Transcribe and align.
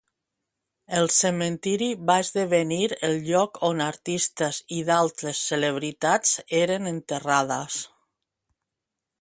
El 0.99 1.09
cementiri 1.15 1.89
va 2.11 2.15
esdevenir 2.25 2.79
el 3.09 3.13
lloc 3.29 3.61
on 3.69 3.85
artistes 3.89 4.63
i 4.79 4.81
d'altres 4.89 5.45
celebritats 5.53 6.35
eren 6.65 6.93
enterrades. 6.97 7.79